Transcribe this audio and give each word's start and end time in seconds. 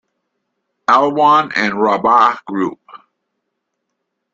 Alwan 0.87 1.51
And 1.55 1.73
Rabaa 1.75 2.43
Group. 2.45 2.79